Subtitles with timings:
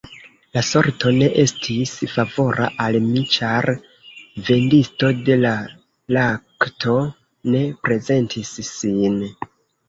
[0.57, 3.67] La sorto ne estis favora al mi, ĉar
[4.47, 5.37] vendisto de
[6.17, 6.97] lakto
[7.51, 9.23] ne prezentis sin.